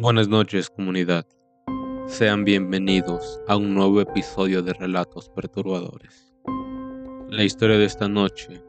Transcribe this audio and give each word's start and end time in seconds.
Buenas 0.00 0.28
noches 0.28 0.70
comunidad. 0.70 1.26
Sean 2.06 2.44
bienvenidos 2.44 3.40
a 3.48 3.56
un 3.56 3.74
nuevo 3.74 4.00
episodio 4.00 4.62
de 4.62 4.72
Relatos 4.72 5.28
Perturbadores. 5.30 6.32
La 7.28 7.42
historia 7.42 7.78
de 7.78 7.86
esta 7.86 8.06
noche 8.08 8.62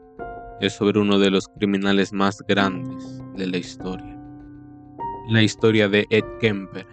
es 0.60 0.72
sobre 0.72 0.98
uno 0.98 1.20
de 1.20 1.30
los 1.30 1.46
criminales 1.46 2.12
más 2.12 2.42
grandes 2.48 3.22
de 3.36 3.46
la 3.46 3.58
historia. 3.58 4.18
La 5.28 5.40
historia 5.40 5.88
de 5.88 6.04
Ed 6.10 6.24
Kemper, 6.40 6.88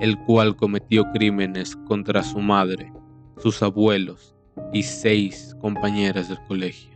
el 0.00 0.18
cual 0.24 0.56
cometió 0.56 1.04
crímenes 1.12 1.76
contra 1.86 2.22
su 2.22 2.38
madre, 2.38 2.90
sus 3.36 3.62
abuelos 3.62 4.34
y 4.72 4.82
seis 4.82 5.54
compañeras 5.60 6.30
del 6.30 6.38
colegio. 6.48 6.94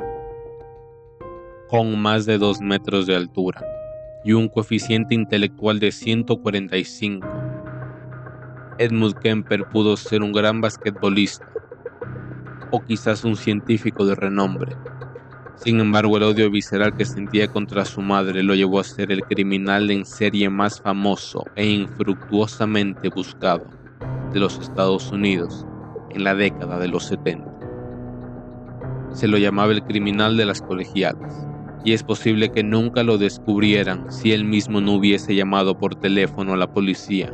Con 1.68 2.00
más 2.00 2.24
de 2.24 2.38
dos 2.38 2.62
metros 2.62 3.06
de 3.06 3.16
altura 3.16 3.62
y 4.24 4.32
un 4.32 4.48
coeficiente 4.48 5.14
intelectual 5.14 5.80
de 5.80 5.92
145, 5.92 7.26
Edmund 8.78 9.14
Kemper 9.18 9.64
pudo 9.68 9.96
ser 9.96 10.22
un 10.22 10.32
gran 10.32 10.60
basquetbolista 10.60 11.46
o 12.70 12.80
quizás 12.82 13.24
un 13.24 13.36
científico 13.36 14.06
de 14.06 14.14
renombre. 14.14 14.76
Sin 15.56 15.78
embargo, 15.78 16.16
el 16.16 16.22
odio 16.24 16.50
visceral 16.50 16.96
que 16.96 17.04
sentía 17.04 17.46
contra 17.48 17.84
su 17.84 18.00
madre 18.00 18.42
lo 18.42 18.54
llevó 18.54 18.80
a 18.80 18.84
ser 18.84 19.12
el 19.12 19.22
criminal 19.22 19.90
en 19.90 20.04
serie 20.04 20.48
más 20.48 20.80
famoso 20.80 21.44
e 21.54 21.66
infructuosamente 21.66 23.10
buscado 23.10 23.66
de 24.32 24.40
los 24.40 24.58
Estados 24.58 25.12
Unidos 25.12 25.66
en 26.10 26.24
la 26.24 26.34
década 26.34 26.78
de 26.78 26.88
los 26.88 27.04
70. 27.04 27.52
Se 29.12 29.28
lo 29.28 29.36
llamaba 29.36 29.72
el 29.72 29.84
criminal 29.84 30.36
de 30.36 30.46
las 30.46 30.62
colegialas, 30.62 31.46
y 31.84 31.92
es 31.92 32.02
posible 32.02 32.50
que 32.50 32.62
nunca 32.62 33.02
lo 33.02 33.18
descubrieran 33.18 34.10
si 34.10 34.32
él 34.32 34.44
mismo 34.44 34.80
no 34.80 34.92
hubiese 34.92 35.34
llamado 35.34 35.78
por 35.78 35.94
teléfono 35.94 36.54
a 36.54 36.56
la 36.56 36.72
policía 36.72 37.32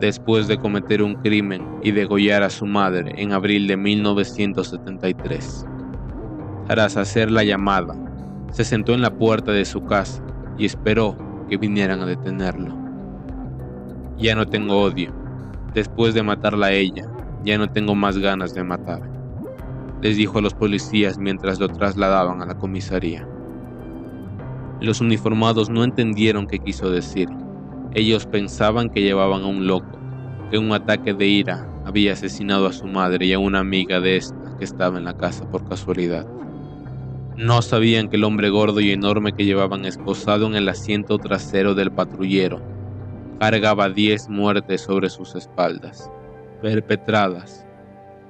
después 0.00 0.48
de 0.48 0.56
cometer 0.56 1.02
un 1.02 1.14
crimen 1.16 1.66
y 1.82 1.92
degollar 1.92 2.42
a 2.42 2.50
su 2.50 2.64
madre 2.66 3.12
en 3.16 3.32
abril 3.32 3.66
de 3.66 3.76
1973. 3.76 5.66
Tras 6.66 6.96
hacer 6.96 7.30
la 7.30 7.44
llamada, 7.44 7.94
se 8.50 8.64
sentó 8.64 8.94
en 8.94 9.02
la 9.02 9.10
puerta 9.10 9.52
de 9.52 9.64
su 9.64 9.84
casa 9.84 10.22
y 10.56 10.64
esperó 10.64 11.16
que 11.48 11.58
vinieran 11.58 12.00
a 12.00 12.06
detenerlo. 12.06 12.74
Ya 14.16 14.34
no 14.34 14.46
tengo 14.46 14.80
odio. 14.80 15.12
Después 15.74 16.14
de 16.14 16.22
matarla 16.22 16.66
a 16.66 16.72
ella, 16.72 17.04
ya 17.44 17.58
no 17.58 17.70
tengo 17.70 17.94
más 17.94 18.18
ganas 18.18 18.54
de 18.54 18.64
matar, 18.64 19.02
les 20.02 20.16
dijo 20.16 20.38
a 20.38 20.42
los 20.42 20.54
policías 20.54 21.18
mientras 21.18 21.60
lo 21.60 21.68
trasladaban 21.68 22.42
a 22.42 22.46
la 22.46 22.56
comisaría. 22.56 23.28
Los 24.80 25.02
uniformados 25.02 25.68
no 25.68 25.84
entendieron 25.84 26.46
qué 26.46 26.58
quiso 26.58 26.90
decir. 26.90 27.28
Ellos 27.92 28.24
pensaban 28.24 28.88
que 28.88 29.02
llevaban 29.02 29.42
a 29.42 29.46
un 29.46 29.66
loco, 29.66 29.98
que 30.50 30.56
un 30.56 30.72
ataque 30.72 31.12
de 31.12 31.26
ira 31.26 31.68
había 31.84 32.14
asesinado 32.14 32.66
a 32.66 32.72
su 32.72 32.86
madre 32.86 33.26
y 33.26 33.34
a 33.34 33.38
una 33.38 33.58
amiga 33.58 34.00
de 34.00 34.16
esta 34.16 34.56
que 34.58 34.64
estaba 34.64 34.96
en 34.96 35.04
la 35.04 35.18
casa 35.18 35.44
por 35.50 35.68
casualidad. 35.68 36.26
No 37.36 37.60
sabían 37.60 38.08
que 38.08 38.16
el 38.16 38.24
hombre 38.24 38.48
gordo 38.48 38.80
y 38.80 38.90
enorme 38.90 39.32
que 39.32 39.44
llevaban 39.44 39.84
esposado 39.84 40.46
en 40.46 40.54
el 40.54 40.66
asiento 40.66 41.18
trasero 41.18 41.74
del 41.74 41.92
patrullero 41.92 42.62
cargaba 43.38 43.90
10 43.90 44.30
muertes 44.30 44.80
sobre 44.80 45.10
sus 45.10 45.34
espaldas, 45.34 46.10
perpetradas 46.62 47.66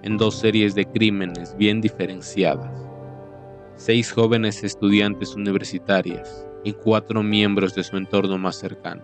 en 0.03 0.17
dos 0.17 0.37
series 0.37 0.75
de 0.75 0.85
crímenes 0.85 1.57
bien 1.57 1.81
diferenciadas 1.81 2.90
seis 3.81 4.13
jóvenes 4.13 4.63
estudiantes 4.63 5.35
universitarias 5.35 6.47
y 6.65 6.75
cuatro 6.75 7.23
miembros 7.23 7.75
de 7.75 7.83
su 7.83 7.97
entorno 7.97 8.37
más 8.37 8.57
cercano. 8.57 9.03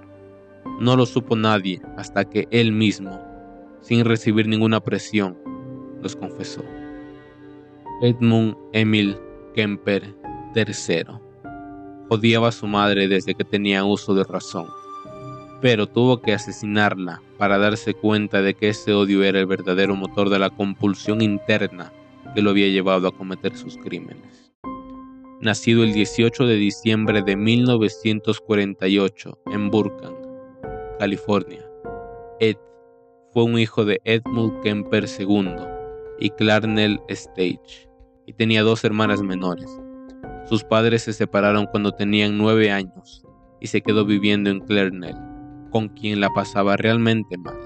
No 0.81 0.97
lo 0.97 1.07
supo 1.07 1.35
nadie 1.35 1.81
hasta 1.97 2.27
que 2.27 2.47
él 2.51 2.73
mismo, 2.73 3.19
sin 3.81 4.05
recibir 4.05 4.47
ninguna 4.47 4.81
presión, 4.81 5.39
los 6.03 6.15
confesó. 6.15 6.63
Edmund 8.03 8.55
Emil 8.75 9.17
Kemper 9.55 10.15
III 10.55 11.07
odiaba 12.11 12.49
a 12.49 12.53
su 12.53 12.67
madre 12.67 13.09
desde 13.09 13.35
que 13.35 13.45
tenía 13.45 13.83
uso 13.83 14.15
de 14.15 14.25
razón, 14.25 14.67
pero 15.63 15.87
tuvo 15.87 16.21
que 16.21 16.35
asesinarla 16.35 17.23
para 17.39 17.57
darse 17.57 17.95
cuenta 17.95 18.43
de 18.43 18.53
que 18.53 18.69
ese 18.69 18.93
odio 18.93 19.25
era 19.25 19.41
el 19.41 19.47
verdadero 19.47 19.97
motor 19.97 20.29
de 20.29 20.39
la 20.39 20.51
compulsión 20.51 21.23
interna 21.23 21.95
que 22.35 22.43
lo 22.43 22.51
había 22.51 22.69
llevado 22.69 23.09
a 23.09 23.17
cometer 23.17 23.57
sus 23.57 23.79
crímenes 23.79 24.46
nacido 25.41 25.85
el 25.85 25.93
18 25.93 26.47
de 26.47 26.57
diciembre 26.57 27.23
de 27.23 27.37
1948 27.37 29.39
en 29.53 29.71
Burbank, 29.71 30.17
California. 30.99 31.65
Ed 32.41 32.57
fue 33.33 33.45
un 33.45 33.59
hijo 33.59 33.85
de 33.85 34.01
Edmund 34.05 34.63
Kemper 34.63 35.05
II 35.19 35.55
y 36.19 36.31
Clarnell 36.31 37.01
Stage, 37.09 37.89
y 38.27 38.33
tenía 38.33 38.63
dos 38.63 38.85
hermanas 38.85 39.23
menores. 39.23 39.71
Sus 40.47 40.65
padres 40.65 41.03
se 41.03 41.13
separaron 41.13 41.67
cuando 41.67 41.93
tenían 41.93 42.39
nueve 42.39 42.71
años 42.71 43.25
y 43.61 43.67
se 43.67 43.83
quedó 43.83 44.05
viviendo 44.05 44.49
en 44.49 44.61
Clarnell, 44.61 45.17
con 45.71 45.89
quien 45.89 46.21
la 46.21 46.31
pasaba 46.31 46.77
realmente 46.77 47.37
mal. 47.37 47.59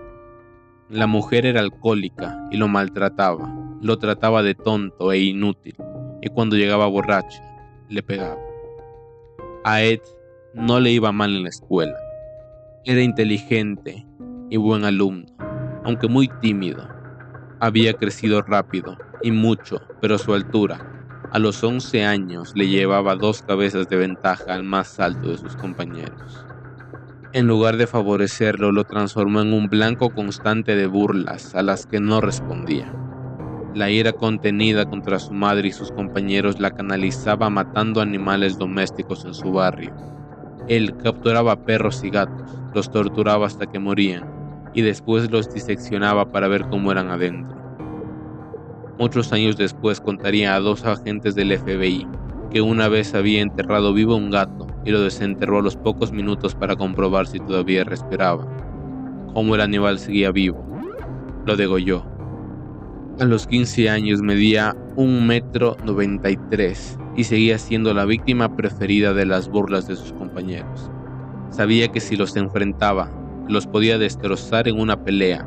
La 0.89 1.07
mujer 1.07 1.47
era 1.47 1.61
alcohólica 1.61 2.49
y 2.51 2.57
lo 2.57 2.67
maltrataba, 2.67 3.55
lo 3.81 3.99
trataba 3.99 4.43
de 4.43 4.57
tonto 4.57 5.13
e 5.13 5.21
inútil, 5.21 5.77
y 6.21 6.29
cuando 6.31 6.57
llegaba 6.57 6.87
borracha, 6.87 7.50
le 7.91 8.03
pegaba. 8.03 8.41
A 9.65 9.83
Ed 9.83 10.01
no 10.55 10.81
le 10.81 10.91
iba 10.91 11.13
mal 11.13 11.37
en 11.37 11.43
la 11.43 11.49
escuela. 11.51 11.97
Era 12.85 13.03
inteligente 13.03 14.07
y 14.49 14.57
buen 14.57 14.85
alumno, 14.85 15.27
aunque 15.85 16.09
muy 16.09 16.29
tímido. 16.41 16.89
Había 17.61 17.93
crecido 17.93 18.41
rápido 18.41 18.97
y 19.23 19.33
mucho, 19.33 19.83
pero 20.01 20.17
su 20.17 20.33
altura, 20.33 20.81
a 21.31 21.39
los 21.39 21.63
11 21.63 22.05
años, 22.05 22.53
le 22.55 22.69
llevaba 22.69 23.17
dos 23.17 23.43
cabezas 23.43 23.89
de 23.89 23.97
ventaja 23.97 24.55
al 24.55 24.65
más 24.65 24.99
alto 24.99 25.29
de 25.29 25.37
sus 25.37 25.57
compañeros. 25.57 26.47
En 27.33 27.47
lugar 27.47 27.77
de 27.77 27.87
favorecerlo, 27.87 28.73
lo 28.73 28.85
transformó 28.85 29.41
en 29.41 29.53
un 29.53 29.69
blanco 29.69 30.11
constante 30.11 30.75
de 30.75 30.87
burlas 30.87 31.55
a 31.55 31.63
las 31.63 31.87
que 31.87 32.01
no 32.01 32.21
respondía. 32.21 32.93
La 33.75 33.89
ira 33.89 34.13
contenida 34.13 34.85
contra 34.85 35.21
su 35.21 35.33
madre 35.33 35.69
y 35.69 35.73
sus 35.73 35.93
compañeros 35.93 36.59
la 36.59 36.73
canalizaba 36.73 37.51
matando 37.51 38.01
animales 38.01 38.59
domésticos 38.59 39.25
en 39.25 39.33
su 39.33 39.53
barrio. 39.53 39.95
Él 40.67 40.97
capturaba 40.97 41.65
perros 41.65 42.03
y 42.03 42.11
gatos, 42.11 42.59
los 42.75 42.91
torturaba 42.91 43.47
hasta 43.47 43.67
que 43.67 43.79
morían 43.79 44.25
y 44.75 44.83
después 44.83 45.31
los 45.31 45.55
diseccionaba 45.55 46.33
para 46.33 46.49
ver 46.49 46.67
cómo 46.69 46.91
eran 46.91 47.11
adentro. 47.11 47.57
Muchos 48.99 49.33
años 49.33 49.57
después 49.57 50.01
contaría 50.01 50.57
a 50.57 50.61
dos 50.61 50.85
agentes 50.85 51.37
del 51.37 51.57
FBI 51.57 52.09
que 52.51 52.63
una 52.63 52.89
vez 52.89 53.15
había 53.15 53.41
enterrado 53.41 53.95
vivo 53.95 54.17
un 54.17 54.31
gato 54.31 54.67
y 54.85 54.91
lo 54.91 55.01
desenterró 55.01 55.61
a 55.61 55.63
los 55.63 55.77
pocos 55.77 56.11
minutos 56.11 56.57
para 56.57 56.75
comprobar 56.75 57.29
si 57.29 57.39
todavía 57.39 57.85
respiraba. 57.85 58.45
Como 59.33 59.55
el 59.55 59.61
animal 59.61 60.01
seguía 60.01 60.33
vivo, 60.33 60.65
lo 61.47 61.57
degolló 61.57 62.10
a 63.21 63.27
los 63.27 63.47
15 63.47 63.91
años 63.91 64.23
medía 64.23 64.75
un 64.97 65.27
metro 65.27 65.77
93 65.85 66.99
y 67.17 67.25
seguía 67.25 67.59
siendo 67.59 67.93
la 67.93 68.07
víctima 68.07 68.57
preferida 68.57 69.13
de 69.13 69.27
las 69.27 69.51
burlas 69.51 69.87
de 69.87 69.97
sus 69.97 70.15
compañeros. 70.15 70.91
Sabía 71.51 71.89
que 71.89 72.01
si 72.01 72.17
los 72.17 72.35
enfrentaba, 72.37 73.11
los 73.47 73.67
podía 73.67 73.99
destrozar 73.99 74.69
en 74.69 74.81
una 74.81 75.05
pelea, 75.05 75.47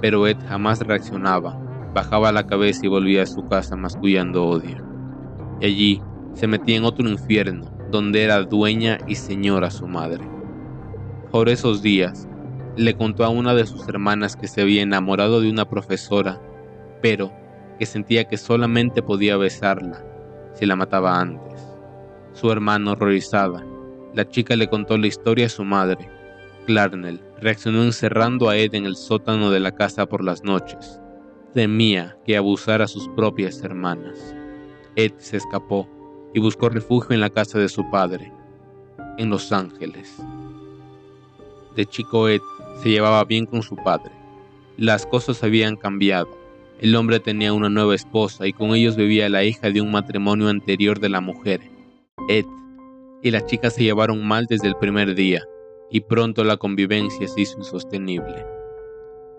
pero 0.00 0.26
Ed 0.26 0.38
jamás 0.48 0.80
reaccionaba, 0.80 1.60
bajaba 1.94 2.32
la 2.32 2.46
cabeza 2.46 2.86
y 2.86 2.88
volvía 2.88 3.24
a 3.24 3.26
su 3.26 3.46
casa 3.46 3.76
mascullando 3.76 4.46
odio. 4.46 4.82
Y 5.60 5.66
allí 5.66 6.02
se 6.32 6.46
metía 6.46 6.78
en 6.78 6.84
otro 6.84 7.06
infierno, 7.06 7.70
donde 7.90 8.22
era 8.22 8.42
dueña 8.44 8.96
y 9.06 9.16
señora 9.16 9.70
su 9.70 9.86
madre. 9.86 10.24
Por 11.30 11.50
esos 11.50 11.82
días, 11.82 12.26
le 12.76 12.94
contó 12.94 13.26
a 13.26 13.28
una 13.28 13.52
de 13.52 13.66
sus 13.66 13.86
hermanas 13.88 14.36
que 14.36 14.48
se 14.48 14.62
había 14.62 14.80
enamorado 14.80 15.42
de 15.42 15.50
una 15.50 15.68
profesora 15.68 16.40
pero 17.00 17.32
que 17.78 17.86
sentía 17.86 18.24
que 18.24 18.36
solamente 18.36 19.02
podía 19.02 19.36
besarla 19.36 20.04
si 20.52 20.66
la 20.66 20.76
mataba 20.76 21.20
antes. 21.20 21.66
Su 22.32 22.50
hermano 22.52 22.92
horrorizada, 22.92 23.64
la 24.14 24.28
chica 24.28 24.56
le 24.56 24.68
contó 24.68 24.98
la 24.98 25.06
historia 25.06 25.46
a 25.46 25.50
su 25.50 25.64
madre. 25.64 26.08
Clarnell 26.66 27.20
reaccionó 27.40 27.82
encerrando 27.82 28.48
a 28.48 28.56
Ed 28.56 28.74
en 28.74 28.84
el 28.84 28.96
sótano 28.96 29.50
de 29.50 29.60
la 29.60 29.72
casa 29.72 30.06
por 30.06 30.22
las 30.22 30.44
noches. 30.44 31.00
Temía 31.54 32.16
que 32.24 32.36
abusara 32.36 32.84
a 32.84 32.88
sus 32.88 33.08
propias 33.08 33.62
hermanas. 33.62 34.34
Ed 34.96 35.12
se 35.18 35.38
escapó 35.38 35.88
y 36.34 36.40
buscó 36.40 36.68
refugio 36.68 37.14
en 37.14 37.20
la 37.20 37.30
casa 37.30 37.58
de 37.58 37.68
su 37.68 37.88
padre, 37.90 38.32
en 39.18 39.30
Los 39.30 39.52
Ángeles. 39.52 40.22
De 41.74 41.86
chico 41.86 42.28
Ed 42.28 42.40
se 42.82 42.90
llevaba 42.90 43.24
bien 43.24 43.46
con 43.46 43.62
su 43.62 43.76
padre. 43.76 44.12
Las 44.76 45.06
cosas 45.06 45.42
habían 45.42 45.76
cambiado 45.76 46.39
el 46.80 46.96
hombre 46.96 47.20
tenía 47.20 47.52
una 47.52 47.68
nueva 47.68 47.94
esposa 47.94 48.46
y 48.46 48.54
con 48.54 48.74
ellos 48.74 48.96
vivía 48.96 49.28
la 49.28 49.44
hija 49.44 49.70
de 49.70 49.82
un 49.82 49.90
matrimonio 49.90 50.48
anterior 50.48 50.98
de 50.98 51.10
la 51.10 51.20
mujer, 51.20 51.60
Ed, 52.26 52.46
y 53.22 53.30
las 53.30 53.44
chicas 53.44 53.74
se 53.74 53.84
llevaron 53.84 54.26
mal 54.26 54.46
desde 54.48 54.68
el 54.68 54.76
primer 54.76 55.14
día. 55.14 55.42
y 55.92 56.02
pronto 56.02 56.44
la 56.44 56.56
convivencia 56.56 57.26
se 57.26 57.40
hizo 57.40 57.58
insostenible. 57.58 58.46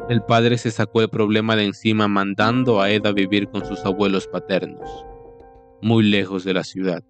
El 0.10 0.22
padre 0.22 0.58
se 0.58 0.70
sacó 0.70 1.02
el 1.02 1.08
problema 1.08 1.56
de 1.56 1.64
encima 1.64 2.10
mandando 2.10 2.82
a 2.82 2.92
Ed 2.92 3.06
a 3.06 3.14
vivir 3.14 3.48
con 3.48 3.66
sus 3.66 3.86
abuelos 3.86 4.28
paternos, 4.28 5.06
muy 5.82 6.04
lejos 6.04 6.44
de 6.44 6.54
la 6.54 6.66
ciudad. 6.66 7.06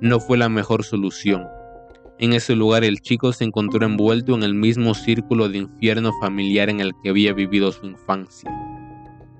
No 0.00 0.18
fue 0.18 0.36
la 0.36 0.48
mejor 0.48 0.82
solución. 0.82 1.46
En 2.18 2.32
ese 2.32 2.56
lugar 2.56 2.82
el 2.82 3.00
chico 3.00 3.32
se 3.32 3.44
encontró 3.44 3.86
envuelto 3.86 4.34
en 4.34 4.42
el 4.42 4.54
mismo 4.54 4.94
círculo 4.94 5.48
de 5.48 5.58
infierno 5.58 6.10
familiar 6.20 6.68
en 6.70 6.80
el 6.80 6.94
que 7.00 7.10
había 7.10 7.32
vivido 7.32 7.70
su 7.70 7.86
infancia. 7.86 8.50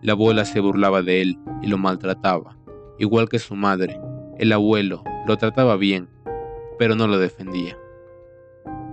La 0.03 0.13
abuela 0.13 0.45
se 0.45 0.61
burlaba 0.61 1.03
de 1.03 1.23
él 1.23 1.39
y 1.63 1.67
lo 1.67 1.79
maltrataba, 1.79 2.57
igual 2.99 3.29
que 3.29 3.39
su 3.39 3.57
madre. 3.57 4.01
El 4.39 4.53
abuelo 4.53 5.03
lo 5.27 5.37
trataba 5.37 5.77
bien, 5.77 6.09
pero 6.79 6.95
no 6.95 7.09
lo 7.09 7.19
defendía. 7.19 7.77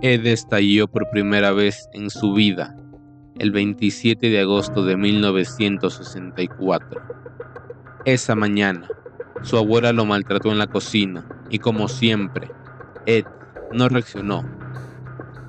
Ed 0.02 0.26
estalló 0.26 0.88
por 0.88 1.08
primera 1.10 1.52
vez 1.52 1.88
en 1.92 2.10
su 2.10 2.32
vida 2.32 2.76
el 3.38 3.50
27 3.50 4.28
de 4.28 4.40
agosto 4.40 4.84
de 4.84 4.96
1964. 4.96 7.02
Esa 8.04 8.34
mañana, 8.34 8.88
su 9.42 9.56
abuela 9.56 9.92
lo 9.92 10.04
maltrató 10.04 10.50
en 10.50 10.58
la 10.58 10.66
cocina 10.66 11.26
y 11.50 11.58
como 11.58 11.88
siempre, 11.88 12.50
Ed 13.04 13.24
no 13.72 13.88
reaccionó. 13.88 14.44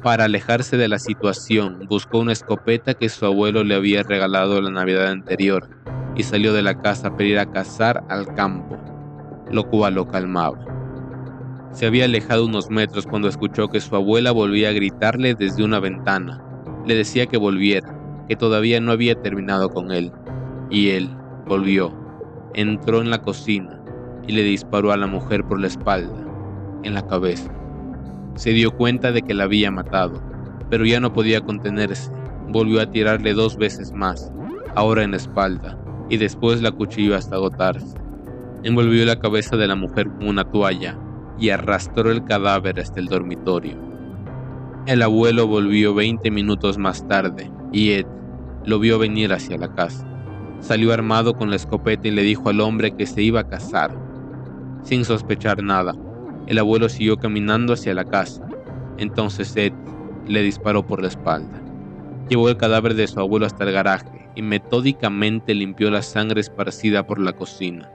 Para 0.04 0.26
alejarse 0.26 0.78
de 0.78 0.88
la 0.88 1.00
situación, 1.00 1.88
buscó 1.90 2.20
una 2.20 2.32
escopeta 2.32 2.94
que 2.94 3.10
su 3.10 3.26
abuelo 3.26 3.64
le 3.64 3.76
había 3.76 4.04
regalado 4.04 4.62
la 4.62 4.70
Navidad 4.70 5.08
anterior 5.08 5.68
y 6.16 6.24
salió 6.24 6.54
de 6.54 6.62
la 6.62 6.80
casa 6.80 7.12
para 7.12 7.24
ir 7.24 7.40
a 7.40 7.52
cazar 7.52 8.04
al 8.08 8.34
campo, 8.36 8.78
lo 9.52 9.68
cual 9.68 9.96
lo 9.96 10.08
calmaba. 10.08 10.60
Se 11.72 11.88
había 11.88 12.06
alejado 12.06 12.46
unos 12.46 12.70
metros 12.70 13.08
cuando 13.08 13.28
escuchó 13.28 13.70
que 13.70 13.82
su 13.82 13.96
abuela 13.96 14.32
volvía 14.32 14.70
a 14.70 14.74
gritarle 14.74 15.34
desde 15.34 15.64
una 15.64 15.80
ventana. 15.80 16.44
Le 16.86 16.96
decía 16.96 17.26
que 17.26 17.38
volviera, 17.38 17.94
que 18.28 18.36
todavía 18.36 18.80
no 18.80 18.92
había 18.92 19.16
terminado 19.16 19.70
con 19.70 19.92
él. 19.92 20.12
Y 20.70 20.90
él 20.90 21.10
volvió, 21.48 21.94
entró 22.54 23.02
en 23.02 23.10
la 23.10 23.22
cocina 23.22 23.82
y 24.28 24.34
le 24.34 24.44
disparó 24.44 24.92
a 24.92 24.98
la 24.98 25.08
mujer 25.08 25.44
por 25.44 25.60
la 25.60 25.68
espalda, 25.68 26.26
en 26.84 26.94
la 26.94 27.06
cabeza. 27.06 27.52
Se 28.38 28.51
dio 28.51 28.69
cuenta 28.72 29.12
de 29.12 29.24
que 29.24 29.34
la 29.34 29.45
había 29.45 29.72
matado, 29.72 30.22
pero 30.69 30.86
ya 30.86 31.00
no 31.00 31.12
podía 31.12 31.42
contenerse. 31.42 32.12
Volvió 32.50 32.80
a 32.80 32.92
tirarle 32.92 33.34
dos 33.34 33.57
veces 33.57 33.92
más, 33.94 34.31
ahora 34.75 35.04
en 35.04 35.12
la 35.12 35.18
espalda, 35.18 35.75
y 36.07 36.18
después 36.18 36.62
la 36.62 36.72
cuchilló 36.72 37.16
hasta 37.16 37.36
agotarse. 37.36 37.98
Envolvió 38.62 39.04
la 39.06 39.19
cabeza 39.19 39.57
de 39.57 39.68
la 39.68 39.75
mujer 39.75 40.07
con 40.10 40.28
una 40.28 40.44
toalla 40.44 40.95
y 41.39 41.50
arrastró 41.50 42.12
el 42.12 42.25
cadáver 42.25 42.80
hasta 42.80 43.00
el 43.00 43.07
dormitorio. 43.07 43.75
El 44.86 45.01
abuelo 45.01 45.48
volvió 45.48 45.95
20 45.95 46.30
minutos 46.30 46.78
más 46.78 47.07
tarde 47.07 47.51
y 47.72 47.94
Ed 47.94 48.06
lo 48.66 48.78
vio 48.78 49.00
venir 49.00 49.33
hacia 49.33 49.57
la 49.57 49.74
casa. 49.74 50.07
Salió 50.60 50.94
armado 50.94 51.33
con 51.33 51.50
la 51.50 51.56
escopeta 51.56 52.07
y 52.07 52.12
le 52.12 52.22
dijo 52.22 52.50
al 52.50 52.62
hombre 52.62 52.95
que 52.95 53.07
se 53.07 53.24
iba 53.24 53.40
a 53.40 53.48
casar. 53.48 53.98
Sin 54.83 55.06
sospechar 55.06 55.63
nada, 55.63 55.94
el 56.48 56.58
abuelo 56.58 56.90
siguió 56.90 57.18
caminando 57.18 57.74
hacia 57.74 57.94
la 57.94 58.06
casa. 58.06 58.48
Entonces 58.98 59.56
Ed 59.56 59.74
le 60.28 60.42
disparó 60.42 60.86
por 60.86 61.02
la 61.02 61.10
espalda. 61.10 61.62
Llevó 62.30 62.50
el 62.50 62.58
cadáver 62.58 62.96
de 62.96 63.08
su 63.08 63.20
abuelo 63.20 63.46
hasta 63.46 63.64
el 63.64 63.74
garaje 63.74 64.30
y 64.36 64.42
metódicamente 64.42 65.54
limpió 65.54 65.90
la 65.92 66.02
sangre 66.02 66.42
esparcida 66.42 67.06
por 67.06 67.20
la 67.20 67.34
cocina. 67.34 67.92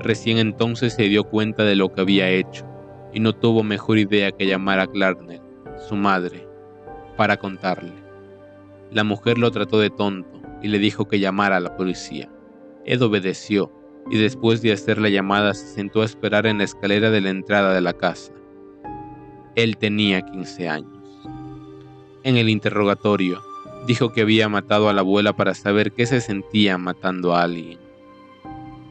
Recién 0.00 0.38
entonces 0.38 0.94
se 0.94 1.04
dio 1.04 1.24
cuenta 1.24 1.64
de 1.64 1.76
lo 1.76 1.92
que 1.92 2.00
había 2.00 2.28
hecho 2.28 2.64
y 3.12 3.20
no 3.20 3.32
tuvo 3.32 3.62
mejor 3.62 3.98
idea 3.98 4.30
que 4.32 4.46
llamar 4.46 4.78
a 4.78 4.86
Clarnell, 4.86 5.40
su 5.88 5.96
madre, 5.96 6.46
para 7.16 7.36
contarle. 7.36 7.92
La 8.90 9.04
mujer 9.04 9.38
lo 9.38 9.50
trató 9.50 9.80
de 9.80 9.90
tonto 9.90 10.40
y 10.62 10.68
le 10.68 10.78
dijo 10.78 11.08
que 11.08 11.18
llamara 11.18 11.56
a 11.56 11.60
la 11.60 11.76
policía. 11.76 12.30
Ed 12.84 13.02
obedeció 13.02 13.72
y 14.10 14.18
después 14.18 14.62
de 14.62 14.72
hacer 14.72 14.98
la 14.98 15.08
llamada 15.08 15.54
se 15.54 15.66
sentó 15.66 16.02
a 16.02 16.04
esperar 16.04 16.46
en 16.46 16.58
la 16.58 16.64
escalera 16.64 17.10
de 17.10 17.20
la 17.20 17.30
entrada 17.30 17.74
de 17.74 17.80
la 17.80 17.92
casa. 17.92 18.32
Él 19.54 19.76
tenía 19.76 20.22
15 20.22 20.68
años. 20.68 20.92
En 22.22 22.36
el 22.36 22.48
interrogatorio, 22.48 23.42
dijo 23.86 24.12
que 24.12 24.22
había 24.22 24.48
matado 24.48 24.88
a 24.88 24.92
la 24.92 25.00
abuela 25.00 25.34
para 25.34 25.54
saber 25.54 25.92
qué 25.92 26.06
se 26.06 26.20
sentía 26.20 26.76
matando 26.78 27.34
a 27.34 27.42
alguien. 27.42 27.78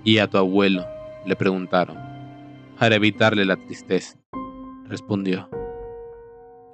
¿Y 0.03 0.17
a 0.19 0.27
tu 0.27 0.37
abuelo? 0.37 0.85
le 1.25 1.35
preguntaron. 1.35 1.97
Para 2.79 2.95
evitarle 2.95 3.45
la 3.45 3.55
tristeza, 3.55 4.17
respondió. 4.87 5.49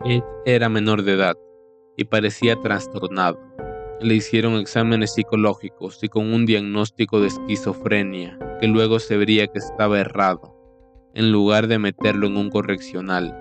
Ed 0.03 0.23
era 0.45 0.67
menor 0.67 1.03
de 1.03 1.13
edad 1.13 1.37
y 1.95 2.05
parecía 2.05 2.55
trastornado. 2.57 3.39
Le 4.01 4.15
hicieron 4.15 4.55
exámenes 4.55 5.13
psicológicos 5.13 6.03
y 6.03 6.09
con 6.09 6.33
un 6.33 6.45
diagnóstico 6.45 7.21
de 7.21 7.27
esquizofrenia 7.27 8.37
que 8.59 8.67
luego 8.67 8.99
se 8.99 9.17
vería 9.17 9.47
que 9.47 9.59
estaba 9.59 9.99
errado. 9.99 10.57
En 11.13 11.31
lugar 11.31 11.67
de 11.67 11.79
meterlo 11.79 12.27
en 12.27 12.37
un 12.37 12.49
correccional, 12.49 13.37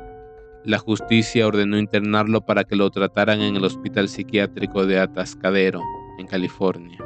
la 0.65 0.79
justicia 0.79 1.47
ordenó 1.47 1.79
internarlo 1.79 2.45
para 2.45 2.65
que 2.65 2.77
lo 2.77 2.91
trataran 2.91 3.41
en 3.41 3.57
el 3.57 3.65
hospital 3.65 4.09
psiquiátrico 4.09 4.87
de 4.87 4.99
Atascadero, 4.99 5.83
en 6.19 6.27
California 6.27 6.99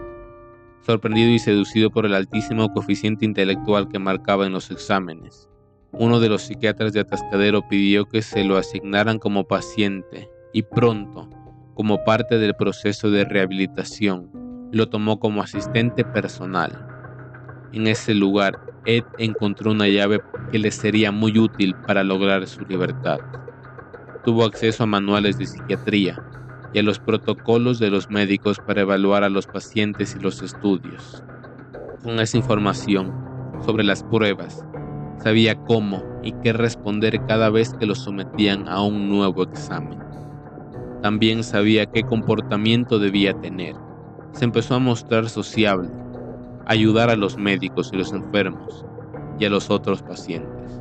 sorprendido 0.84 1.30
y 1.30 1.38
seducido 1.38 1.90
por 1.90 2.04
el 2.04 2.14
altísimo 2.14 2.72
coeficiente 2.72 3.24
intelectual 3.24 3.88
que 3.88 3.98
marcaba 3.98 4.46
en 4.46 4.52
los 4.52 4.70
exámenes. 4.70 5.48
Uno 5.92 6.20
de 6.20 6.28
los 6.28 6.42
psiquiatras 6.42 6.92
de 6.92 7.00
Atascadero 7.00 7.66
pidió 7.68 8.06
que 8.06 8.20
se 8.20 8.44
lo 8.44 8.56
asignaran 8.56 9.18
como 9.18 9.44
paciente 9.44 10.28
y 10.52 10.62
pronto, 10.62 11.28
como 11.74 12.04
parte 12.04 12.38
del 12.38 12.54
proceso 12.54 13.10
de 13.10 13.24
rehabilitación, 13.24 14.30
lo 14.72 14.88
tomó 14.88 15.18
como 15.18 15.42
asistente 15.42 16.04
personal. 16.04 16.72
En 17.72 17.86
ese 17.86 18.14
lugar, 18.14 18.58
Ed 18.84 19.04
encontró 19.18 19.72
una 19.72 19.88
llave 19.88 20.20
que 20.50 20.58
le 20.58 20.70
sería 20.70 21.10
muy 21.10 21.38
útil 21.38 21.74
para 21.86 22.04
lograr 22.04 22.46
su 22.46 22.64
libertad. 22.64 23.18
Tuvo 24.24 24.44
acceso 24.44 24.84
a 24.84 24.86
manuales 24.86 25.38
de 25.38 25.46
psiquiatría, 25.46 26.22
y 26.74 26.80
a 26.80 26.82
los 26.82 26.98
protocolos 26.98 27.78
de 27.78 27.88
los 27.88 28.10
médicos 28.10 28.58
para 28.58 28.82
evaluar 28.82 29.22
a 29.22 29.28
los 29.28 29.46
pacientes 29.46 30.16
y 30.16 30.18
los 30.18 30.42
estudios. 30.42 31.22
Con 32.02 32.18
esa 32.18 32.36
información 32.36 33.12
sobre 33.64 33.84
las 33.84 34.02
pruebas, 34.02 34.64
sabía 35.22 35.54
cómo 35.54 36.02
y 36.22 36.32
qué 36.42 36.52
responder 36.52 37.24
cada 37.26 37.48
vez 37.48 37.72
que 37.74 37.86
los 37.86 37.98
sometían 37.98 38.68
a 38.68 38.82
un 38.82 39.08
nuevo 39.08 39.44
examen. 39.44 40.03
También 41.04 41.44
sabía 41.44 41.84
qué 41.84 42.02
comportamiento 42.02 42.98
debía 42.98 43.38
tener. 43.38 43.76
Se 44.32 44.46
empezó 44.46 44.74
a 44.74 44.78
mostrar 44.78 45.28
sociable, 45.28 45.90
ayudar 46.64 47.10
a 47.10 47.16
los 47.16 47.36
médicos 47.36 47.90
y 47.92 47.98
los 47.98 48.14
enfermos 48.14 48.86
y 49.38 49.44
a 49.44 49.50
los 49.50 49.68
otros 49.68 50.00
pacientes. 50.00 50.80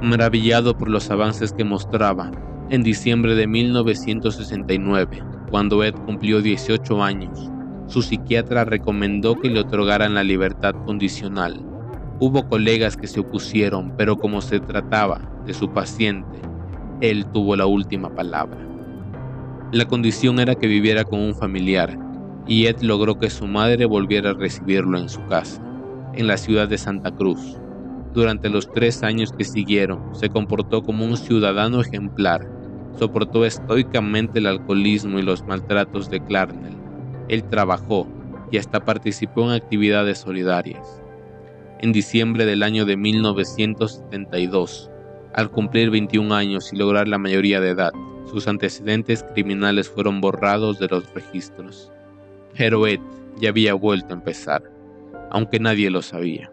Maravillado 0.00 0.78
por 0.78 0.88
los 0.88 1.10
avances 1.10 1.52
que 1.52 1.62
mostraba, 1.62 2.30
en 2.70 2.82
diciembre 2.82 3.34
de 3.34 3.46
1969, 3.46 5.22
cuando 5.50 5.84
Ed 5.84 5.94
cumplió 6.06 6.40
18 6.40 7.02
años, 7.02 7.50
su 7.86 8.00
psiquiatra 8.00 8.64
recomendó 8.64 9.38
que 9.38 9.50
le 9.50 9.60
otorgaran 9.60 10.14
la 10.14 10.24
libertad 10.24 10.74
condicional. 10.86 11.60
Hubo 12.18 12.48
colegas 12.48 12.96
que 12.96 13.08
se 13.08 13.20
opusieron, 13.20 13.92
pero 13.98 14.16
como 14.16 14.40
se 14.40 14.58
trataba 14.60 15.20
de 15.44 15.52
su 15.52 15.68
paciente, 15.68 16.40
él 17.02 17.26
tuvo 17.26 17.56
la 17.56 17.66
última 17.66 18.08
palabra. 18.08 18.73
La 19.74 19.86
condición 19.86 20.38
era 20.38 20.54
que 20.54 20.68
viviera 20.68 21.02
con 21.02 21.18
un 21.18 21.34
familiar, 21.34 21.98
y 22.46 22.66
Ed 22.66 22.80
logró 22.82 23.18
que 23.18 23.28
su 23.28 23.48
madre 23.48 23.86
volviera 23.86 24.30
a 24.30 24.34
recibirlo 24.34 24.96
en 24.96 25.08
su 25.08 25.26
casa, 25.26 25.60
en 26.14 26.28
la 26.28 26.36
ciudad 26.36 26.68
de 26.68 26.78
Santa 26.78 27.10
Cruz. 27.10 27.58
Durante 28.12 28.48
los 28.48 28.70
tres 28.72 29.02
años 29.02 29.32
que 29.36 29.42
siguieron, 29.42 30.14
se 30.14 30.28
comportó 30.28 30.84
como 30.84 31.04
un 31.04 31.16
ciudadano 31.16 31.80
ejemplar 31.80 32.48
soportó 32.96 33.44
estoicamente 33.44 34.38
el 34.38 34.46
alcoholismo 34.46 35.18
y 35.18 35.22
los 35.22 35.44
maltratos 35.44 36.08
de 36.08 36.20
Clarnell. 36.20 36.76
Él 37.28 37.42
trabajó 37.42 38.06
y 38.52 38.58
hasta 38.58 38.84
participó 38.84 39.42
en 39.46 39.50
actividades 39.60 40.18
solidarias. 40.18 41.02
En 41.80 41.90
diciembre 41.90 42.46
del 42.46 42.62
año 42.62 42.84
de 42.84 42.96
1972, 42.96 44.88
al 45.34 45.50
cumplir 45.50 45.90
21 45.90 46.32
años 46.32 46.72
y 46.72 46.76
lograr 46.76 47.08
la 47.08 47.18
mayoría 47.18 47.60
de 47.60 47.70
edad, 47.70 47.90
sus 48.34 48.48
antecedentes 48.48 49.22
criminales 49.32 49.88
fueron 49.88 50.20
borrados 50.20 50.80
de 50.80 50.88
los 50.88 51.08
registros. 51.14 51.92
Pero 52.58 52.84
Ed 52.84 52.98
ya 53.40 53.50
había 53.50 53.74
vuelto 53.74 54.08
a 54.10 54.14
empezar, 54.14 54.68
aunque 55.30 55.60
nadie 55.60 55.88
lo 55.88 56.02
sabía. 56.02 56.50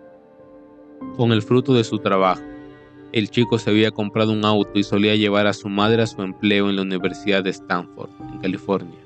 Con 1.17 1.31
el 1.31 1.41
fruto 1.41 1.73
de 1.73 1.83
su 1.83 1.97
trabajo, 1.97 2.43
el 3.13 3.31
chico 3.31 3.57
se 3.57 3.71
había 3.71 3.89
comprado 3.89 4.31
un 4.31 4.45
auto 4.45 4.77
y 4.77 4.83
solía 4.83 5.15
llevar 5.15 5.47
a 5.47 5.53
su 5.53 5.69
madre 5.69 6.03
a 6.03 6.07
su 6.07 6.21
empleo 6.21 6.69
en 6.69 6.75
la 6.75 6.83
Universidad 6.83 7.43
de 7.43 7.49
Stanford, 7.49 8.11
en 8.31 8.39
California. 8.41 8.99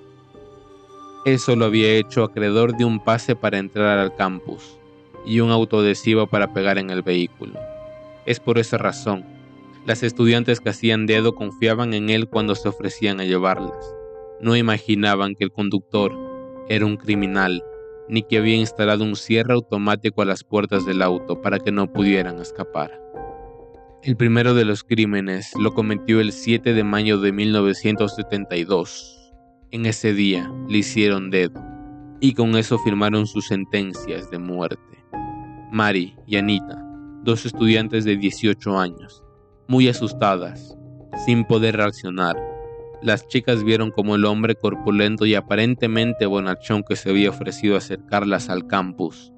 Eso 1.24 1.56
lo 1.56 1.64
había 1.64 1.94
hecho 1.94 2.26
acreedor 2.26 2.76
de 2.76 2.84
un 2.84 3.02
pase 3.02 3.38
para 3.38 3.58
entrar 3.58 4.00
al 4.00 4.14
campus 4.18 4.78
y 5.26 5.40
un 5.40 5.50
autoadhesivo 5.50 6.28
para 6.28 6.52
pegar 6.54 6.78
en 6.78 6.90
el 6.90 7.04
vehículo. 7.04 7.58
Es 8.26 8.42
por 8.42 8.58
esa 8.58 8.78
razón 8.78 9.35
Las 9.86 10.02
estudiantes 10.02 10.60
que 10.60 10.70
hacían 10.70 11.06
dedo 11.06 11.36
confiaban 11.36 11.94
en 11.94 12.10
él 12.10 12.28
cuando 12.28 12.56
se 12.56 12.68
ofrecían 12.68 13.20
a 13.20 13.24
llevarlas. 13.24 13.94
No 14.42 14.56
imaginaban 14.56 15.36
que 15.36 15.44
el 15.44 15.52
conductor 15.52 16.12
era 16.70 16.88
un 16.88 16.98
criminal, 16.98 17.64
ni 18.10 18.24
que 18.24 18.40
había 18.40 18.56
instalado 18.56 19.04
un 19.04 19.16
cierre 19.16 19.54
automático 19.54 20.24
a 20.24 20.26
las 20.26 20.44
puertas 20.44 20.88
del 20.88 21.04
auto 21.04 21.40
para 21.40 21.60
que 21.60 21.72
no 21.72 21.94
pudieran 21.94 22.40
escapar. 22.40 23.00
El 24.02 24.18
primero 24.18 24.56
de 24.56 24.66
los 24.66 24.84
crímenes 24.84 25.52
lo 25.60 25.76
cometió 25.76 26.20
el 26.20 26.32
7 26.32 26.74
de 26.74 26.84
mayo 26.84 27.20
de 27.20 27.32
1972. 27.32 29.34
En 29.70 29.86
ese 29.86 30.14
día 30.14 30.52
le 30.68 30.80
hicieron 30.80 31.30
dedo 31.30 31.64
y 32.20 32.34
con 32.34 32.56
eso 32.56 32.80
firmaron 32.80 33.28
sus 33.28 33.46
sentencias 33.46 34.32
de 34.32 34.40
muerte. 34.40 35.06
Mari 35.72 36.16
y 36.26 36.38
Anita, 36.38 36.84
dos 37.24 37.46
estudiantes 37.46 38.04
de 38.06 38.18
18 38.18 38.80
años, 38.80 39.25
muy 39.68 39.88
asustadas, 39.88 40.78
sin 41.26 41.46
poder 41.46 41.78
reaccionar. 41.78 42.36
Las 43.02 43.28
chicas 43.28 43.64
vieron 43.64 43.92
como 43.92 44.16
el 44.16 44.26
hombre 44.26 44.56
corpulento 44.56 45.26
y 45.26 45.36
aparentemente 45.36 46.26
bonachón 46.26 46.84
que 46.84 46.96
se 46.96 47.10
había 47.10 47.30
ofrecido 47.30 47.78
acercarlas 47.78 48.50
al 48.50 48.68
campus 48.68 49.32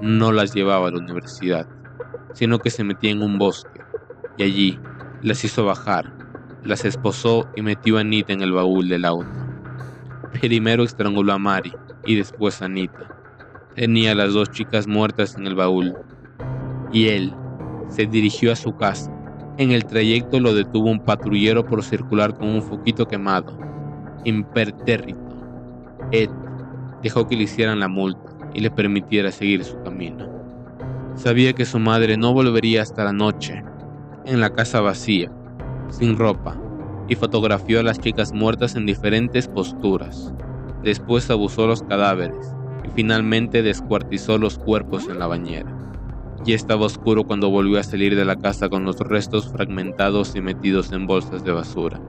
no 0.00 0.32
las 0.32 0.54
llevaba 0.54 0.88
a 0.88 0.90
la 0.90 0.98
universidad, 0.98 1.66
sino 2.32 2.58
que 2.58 2.70
se 2.70 2.84
metía 2.84 3.10
en 3.10 3.22
un 3.22 3.38
bosque 3.38 3.80
y 4.36 4.42
allí 4.42 4.80
las 5.22 5.44
hizo 5.44 5.64
bajar, 5.64 6.12
las 6.64 6.84
esposó 6.84 7.48
y 7.56 7.62
metió 7.62 7.98
a 7.98 8.00
Anita 8.00 8.32
en 8.32 8.40
el 8.40 8.52
baúl 8.52 8.88
del 8.88 9.04
auto. 9.04 9.28
Primero 10.40 10.84
estranguló 10.84 11.32
a 11.32 11.38
Mari 11.38 11.72
y 12.06 12.14
después 12.16 12.62
a 12.62 12.66
Anita. 12.66 13.16
Tenía 13.74 14.12
a 14.12 14.14
las 14.14 14.32
dos 14.32 14.50
chicas 14.50 14.86
muertas 14.86 15.36
en 15.36 15.46
el 15.46 15.54
baúl 15.54 15.94
y 16.92 17.08
él 17.08 17.34
se 17.88 18.06
dirigió 18.06 18.52
a 18.52 18.56
su 18.56 18.76
casa 18.76 19.12
en 19.60 19.72
el 19.72 19.84
trayecto 19.84 20.40
lo 20.40 20.54
detuvo 20.54 20.90
un 20.90 21.00
patrullero 21.00 21.66
por 21.66 21.84
circular 21.84 22.34
con 22.34 22.48
un 22.48 22.62
foquito 22.62 23.06
quemado. 23.06 23.58
Impertérrito. 24.24 25.20
Ed 26.12 26.30
dejó 27.02 27.28
que 27.28 27.36
le 27.36 27.42
hicieran 27.42 27.78
la 27.78 27.88
multa 27.88 28.32
y 28.54 28.60
le 28.60 28.70
permitiera 28.70 29.30
seguir 29.30 29.62
su 29.62 29.78
camino. 29.82 30.26
Sabía 31.14 31.52
que 31.52 31.66
su 31.66 31.78
madre 31.78 32.16
no 32.16 32.32
volvería 32.32 32.80
hasta 32.80 33.04
la 33.04 33.12
noche, 33.12 33.62
en 34.24 34.40
la 34.40 34.48
casa 34.48 34.80
vacía, 34.80 35.30
sin 35.90 36.16
ropa, 36.16 36.56
y 37.08 37.14
fotografió 37.14 37.80
a 37.80 37.82
las 37.82 37.98
chicas 37.98 38.32
muertas 38.32 38.76
en 38.76 38.86
diferentes 38.86 39.46
posturas. 39.46 40.32
Después 40.82 41.28
abusó 41.28 41.66
los 41.66 41.82
cadáveres 41.82 42.56
y 42.82 42.88
finalmente 42.94 43.62
descuartizó 43.62 44.38
los 44.38 44.56
cuerpos 44.56 45.06
en 45.10 45.18
la 45.18 45.26
bañera. 45.26 45.79
Ya 46.44 46.54
estaba 46.54 46.86
oscuro 46.86 47.24
cuando 47.24 47.50
volvió 47.50 47.78
a 47.78 47.82
salir 47.82 48.16
de 48.16 48.24
la 48.24 48.36
casa 48.36 48.70
con 48.70 48.84
los 48.84 48.98
restos 48.98 49.50
fragmentados 49.52 50.34
y 50.34 50.40
metidos 50.40 50.90
en 50.90 51.06
bolsas 51.06 51.44
de 51.44 51.52
basura. 51.52 52.00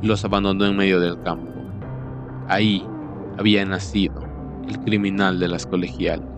Los 0.00 0.24
abandonó 0.24 0.64
en 0.66 0.76
medio 0.76 1.00
del 1.00 1.20
campo. 1.22 1.52
Ahí 2.46 2.86
había 3.36 3.64
nacido 3.64 4.22
el 4.68 4.78
criminal 4.78 5.40
de 5.40 5.48
las 5.48 5.66
colegiales. 5.66 6.28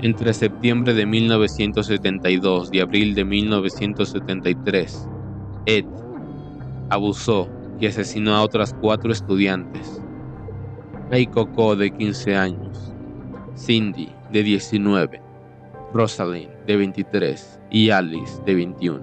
Entre 0.00 0.32
septiembre 0.32 0.94
de 0.94 1.06
1972 1.06 2.68
y 2.72 2.80
abril 2.80 3.14
de 3.14 3.24
1973, 3.24 5.08
Ed 5.66 5.86
abusó 6.90 7.48
y 7.80 7.86
asesinó 7.86 8.34
a 8.36 8.42
otras 8.42 8.74
cuatro 8.80 9.10
estudiantes. 9.10 10.00
Ray 11.10 11.26
Coco 11.26 11.74
de 11.74 11.90
15 11.90 12.36
años, 12.36 12.94
Cindy 13.56 14.12
de 14.30 14.42
19, 14.42 15.23
Rosalind, 15.94 16.50
de 16.66 16.76
23, 16.76 17.60
y 17.70 17.90
Alice, 17.90 18.42
de 18.44 18.56
21. 18.56 19.00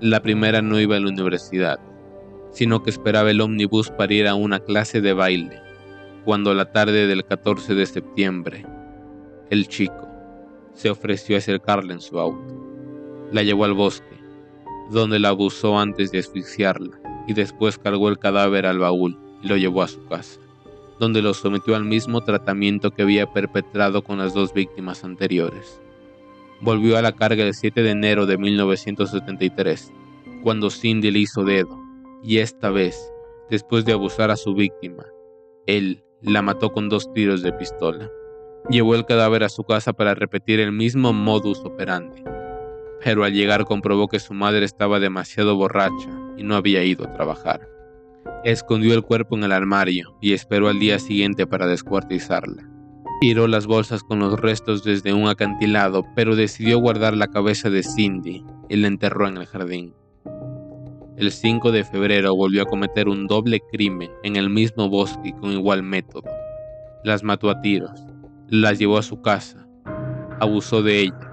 La 0.00 0.22
primera 0.22 0.62
no 0.62 0.78
iba 0.78 0.94
a 0.96 1.00
la 1.00 1.08
universidad, 1.08 1.80
sino 2.52 2.84
que 2.84 2.90
esperaba 2.90 3.32
el 3.32 3.40
ómnibus 3.40 3.90
para 3.90 4.14
ir 4.14 4.28
a 4.28 4.36
una 4.36 4.60
clase 4.60 5.00
de 5.00 5.12
baile, 5.12 5.60
cuando 6.24 6.54
la 6.54 6.70
tarde 6.70 7.08
del 7.08 7.24
14 7.24 7.74
de 7.74 7.84
septiembre, 7.84 8.64
el 9.50 9.66
chico 9.66 10.06
se 10.72 10.88
ofreció 10.88 11.34
a 11.34 11.40
acercarla 11.40 11.94
en 11.94 12.00
su 12.00 12.20
auto. 12.20 13.28
La 13.32 13.42
llevó 13.42 13.64
al 13.64 13.74
bosque, 13.74 14.20
donde 14.92 15.18
la 15.18 15.30
abusó 15.30 15.80
antes 15.80 16.12
de 16.12 16.20
asfixiarla, 16.20 16.96
y 17.26 17.34
después 17.34 17.76
cargó 17.76 18.08
el 18.08 18.20
cadáver 18.20 18.66
al 18.66 18.78
baúl 18.78 19.18
y 19.42 19.48
lo 19.48 19.56
llevó 19.56 19.82
a 19.82 19.88
su 19.88 20.06
casa 20.06 20.38
donde 20.98 21.22
lo 21.22 21.34
sometió 21.34 21.76
al 21.76 21.84
mismo 21.84 22.22
tratamiento 22.22 22.90
que 22.90 23.02
había 23.02 23.32
perpetrado 23.32 24.02
con 24.02 24.18
las 24.18 24.34
dos 24.34 24.52
víctimas 24.52 25.04
anteriores. 25.04 25.80
Volvió 26.60 26.96
a 26.96 27.02
la 27.02 27.12
carga 27.12 27.44
el 27.44 27.54
7 27.54 27.82
de 27.82 27.90
enero 27.90 28.26
de 28.26 28.38
1973, 28.38 29.92
cuando 30.42 30.70
Cindy 30.70 31.10
le 31.10 31.18
hizo 31.18 31.44
dedo, 31.44 31.78
y 32.22 32.38
esta 32.38 32.70
vez, 32.70 33.12
después 33.50 33.84
de 33.84 33.92
abusar 33.92 34.30
a 34.30 34.36
su 34.36 34.54
víctima, 34.54 35.04
él 35.66 36.02
la 36.22 36.42
mató 36.42 36.72
con 36.72 36.88
dos 36.88 37.12
tiros 37.12 37.42
de 37.42 37.52
pistola. 37.52 38.10
Llevó 38.70 38.94
el 38.94 39.04
cadáver 39.04 39.44
a 39.44 39.48
su 39.48 39.64
casa 39.64 39.92
para 39.92 40.14
repetir 40.14 40.60
el 40.60 40.72
mismo 40.72 41.12
modus 41.12 41.60
operandi, 41.60 42.24
pero 43.04 43.22
al 43.22 43.32
llegar 43.32 43.64
comprobó 43.64 44.08
que 44.08 44.18
su 44.18 44.34
madre 44.34 44.64
estaba 44.64 44.98
demasiado 44.98 45.56
borracha 45.56 46.10
y 46.36 46.42
no 46.42 46.56
había 46.56 46.82
ido 46.82 47.04
a 47.04 47.12
trabajar. 47.12 47.75
Escondió 48.46 48.94
el 48.94 49.02
cuerpo 49.02 49.36
en 49.36 49.42
el 49.42 49.50
armario 49.50 50.16
y 50.20 50.32
esperó 50.32 50.68
al 50.68 50.78
día 50.78 51.00
siguiente 51.00 51.48
para 51.48 51.66
descuartizarla. 51.66 52.70
Tiró 53.20 53.48
las 53.48 53.66
bolsas 53.66 54.04
con 54.04 54.20
los 54.20 54.38
restos 54.38 54.84
desde 54.84 55.12
un 55.12 55.26
acantilado, 55.26 56.04
pero 56.14 56.36
decidió 56.36 56.78
guardar 56.78 57.16
la 57.16 57.26
cabeza 57.26 57.70
de 57.70 57.82
Cindy 57.82 58.44
y 58.68 58.76
la 58.76 58.86
enterró 58.86 59.26
en 59.26 59.38
el 59.38 59.46
jardín. 59.46 59.94
El 61.16 61.32
5 61.32 61.72
de 61.72 61.82
febrero 61.82 62.36
volvió 62.36 62.62
a 62.62 62.66
cometer 62.66 63.08
un 63.08 63.26
doble 63.26 63.60
crimen 63.72 64.12
en 64.22 64.36
el 64.36 64.48
mismo 64.48 64.88
bosque 64.88 65.34
con 65.40 65.50
igual 65.50 65.82
método. 65.82 66.30
Las 67.02 67.24
mató 67.24 67.50
a 67.50 67.60
tiros, 67.60 68.00
las 68.46 68.78
llevó 68.78 68.98
a 68.98 69.02
su 69.02 69.22
casa, 69.22 69.66
abusó 70.38 70.84
de 70.84 71.00
ellas, 71.00 71.26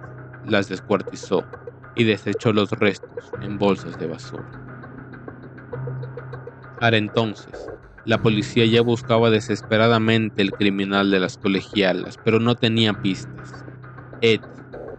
las 0.48 0.68
descuartizó 0.68 1.44
y 1.96 2.06
desechó 2.06 2.52
los 2.54 2.72
restos 2.72 3.32
en 3.44 3.60
bolsas 3.60 4.00
de 4.00 4.08
basura. 4.08 4.63
Para 6.84 6.98
entonces, 6.98 7.72
la 8.04 8.22
policía 8.22 8.66
ya 8.66 8.82
buscaba 8.82 9.30
desesperadamente 9.30 10.42
el 10.42 10.52
criminal 10.52 11.12
de 11.12 11.22
las 11.22 11.38
colegialas, 11.38 12.20
pero 12.26 12.42
no 12.42 12.56
tenía 12.56 13.02
pistas. 13.02 13.64
Ed 14.20 14.42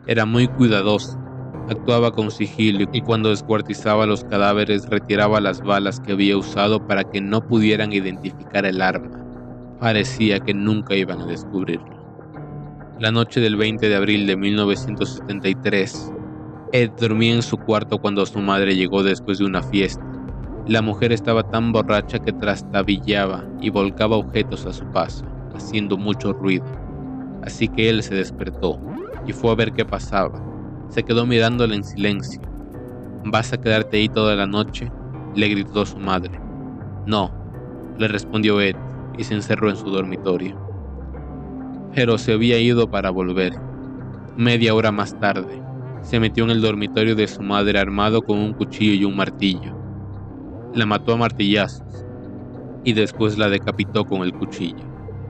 era 0.06 0.24
muy 0.24 0.48
cuidadoso, 0.48 1.18
actuaba 1.68 2.10
con 2.12 2.30
sigilo 2.30 2.86
y 2.90 3.02
cuando 3.02 3.28
descuartizaba 3.28 4.06
los 4.06 4.24
cadáveres 4.24 4.88
retiraba 4.88 5.42
las 5.42 5.60
balas 5.60 6.00
que 6.00 6.12
había 6.12 6.38
usado 6.38 6.86
para 6.86 7.04
que 7.04 7.20
no 7.20 7.46
pudieran 7.46 7.92
identificar 7.92 8.64
el 8.64 8.80
arma. 8.80 9.10
Parecía 9.78 10.40
que 10.40 10.54
nunca 10.54 10.94
iban 10.94 11.20
a 11.20 11.26
descubrirlo. 11.26 11.98
La 12.98 13.12
noche 13.12 13.42
del 13.42 13.56
20 13.56 13.90
de 13.90 13.94
abril 13.94 14.26
de 14.26 14.38
1973, 14.38 16.12
Ed 16.72 16.92
dormía 16.98 17.34
en 17.34 17.42
su 17.42 17.58
cuarto 17.58 17.98
cuando 17.98 18.24
su 18.24 18.38
madre 18.38 18.74
llegó 18.74 19.02
después 19.02 19.36
de 19.36 19.44
una 19.44 19.62
fiesta. 19.62 20.13
La 20.66 20.80
mujer 20.80 21.12
estaba 21.12 21.42
tan 21.42 21.72
borracha 21.72 22.20
que 22.20 22.32
trastabillaba 22.32 23.44
y 23.60 23.68
volcaba 23.68 24.16
objetos 24.16 24.64
a 24.64 24.72
su 24.72 24.86
paso, 24.86 25.26
haciendo 25.54 25.98
mucho 25.98 26.32
ruido. 26.32 26.64
Así 27.42 27.68
que 27.68 27.90
él 27.90 28.02
se 28.02 28.14
despertó 28.14 28.80
y 29.26 29.34
fue 29.34 29.50
a 29.50 29.56
ver 29.56 29.74
qué 29.74 29.84
pasaba. 29.84 30.42
Se 30.88 31.02
quedó 31.02 31.26
mirándola 31.26 31.74
en 31.74 31.84
silencio. 31.84 32.40
¿Vas 33.26 33.52
a 33.52 33.60
quedarte 33.60 33.98
ahí 33.98 34.08
toda 34.08 34.36
la 34.36 34.46
noche? 34.46 34.90
le 35.34 35.48
gritó 35.48 35.84
su 35.84 35.98
madre. 35.98 36.40
No, 37.04 37.30
le 37.98 38.08
respondió 38.08 38.58
Ed 38.62 38.76
y 39.18 39.24
se 39.24 39.34
encerró 39.34 39.68
en 39.68 39.76
su 39.76 39.90
dormitorio. 39.90 40.56
Pero 41.94 42.16
se 42.16 42.32
había 42.32 42.58
ido 42.58 42.88
para 42.88 43.10
volver. 43.10 43.52
Media 44.38 44.74
hora 44.74 44.92
más 44.92 45.20
tarde, 45.20 45.60
se 46.00 46.18
metió 46.20 46.44
en 46.44 46.50
el 46.50 46.62
dormitorio 46.62 47.14
de 47.14 47.28
su 47.28 47.42
madre 47.42 47.78
armado 47.78 48.22
con 48.22 48.38
un 48.38 48.54
cuchillo 48.54 48.94
y 48.94 49.04
un 49.04 49.14
martillo 49.14 49.83
la 50.74 50.86
mató 50.86 51.12
a 51.12 51.16
martillazos 51.16 52.04
y 52.84 52.92
después 52.92 53.38
la 53.38 53.48
decapitó 53.48 54.04
con 54.04 54.22
el 54.22 54.32
cuchillo. 54.32 54.84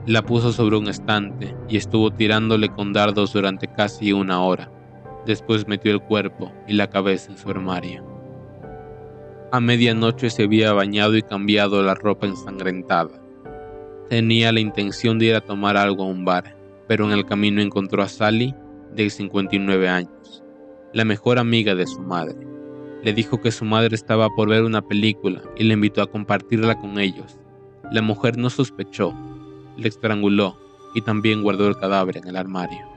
La 0.05 0.21
puso 0.21 0.51
sobre 0.51 0.77
un 0.77 0.87
estante 0.87 1.55
y 1.67 1.77
estuvo 1.77 2.11
tirándole 2.11 2.69
con 2.69 2.93
dardos 2.93 3.33
durante 3.33 3.67
casi 3.67 4.13
una 4.13 4.41
hora. 4.41 4.71
Después 5.25 5.67
metió 5.67 5.91
el 5.91 6.01
cuerpo 6.01 6.51
y 6.67 6.73
la 6.73 6.89
cabeza 6.89 7.31
en 7.31 7.37
su 7.37 7.49
armario. 7.49 8.05
A 9.51 9.59
medianoche 9.59 10.29
se 10.29 10.43
había 10.43 10.73
bañado 10.73 11.15
y 11.15 11.21
cambiado 11.21 11.81
la 11.81 11.95
ropa 11.95 12.27
ensangrentada. 12.27 13.21
Tenía 14.09 14.51
la 14.51 14.59
intención 14.59 15.17
de 15.17 15.27
ir 15.27 15.35
a 15.35 15.41
tomar 15.41 15.77
algo 15.77 16.03
a 16.03 16.07
un 16.07 16.25
bar, 16.25 16.55
pero 16.87 17.05
en 17.05 17.11
el 17.11 17.25
camino 17.25 17.61
encontró 17.61 18.03
a 18.03 18.07
Sally, 18.07 18.53
de 18.93 19.09
59 19.09 19.89
años, 19.89 20.43
la 20.93 21.03
mejor 21.05 21.39
amiga 21.39 21.75
de 21.75 21.87
su 21.87 21.99
madre. 22.01 22.54
Le 23.03 23.13
dijo 23.13 23.41
que 23.41 23.51
su 23.51 23.65
madre 23.65 23.95
estaba 23.95 24.29
por 24.29 24.49
ver 24.49 24.63
una 24.63 24.81
película 24.81 25.41
y 25.57 25.63
le 25.63 25.73
invitó 25.73 26.01
a 26.01 26.09
compartirla 26.09 26.79
con 26.79 26.99
ellos. 26.99 27.37
La 27.91 28.01
mujer 28.01 28.37
no 28.37 28.49
sospechó, 28.49 29.13
le 29.77 29.87
estranguló 29.87 30.57
y 30.95 31.01
también 31.01 31.43
guardó 31.43 31.67
el 31.67 31.77
cadáver 31.77 32.17
en 32.17 32.27
el 32.27 32.35
armario. 32.35 32.95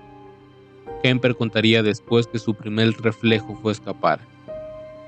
Kemper 1.03 1.37
contaría 1.37 1.83
después 1.83 2.27
que 2.27 2.39
su 2.39 2.55
primer 2.55 2.93
reflejo 3.01 3.55
fue 3.57 3.73
escapar. 3.73 4.21